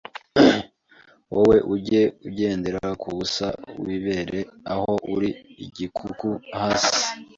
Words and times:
Wowe 1.33 1.57
ujye 1.73 2.01
ugendera 2.27 2.81
ku 3.01 3.07
busa 3.17 3.47
wibere 3.83 4.39
aho 4.71 4.91
uri 5.15 5.29
igikuku 5.65 6.29
hasi 6.59 7.01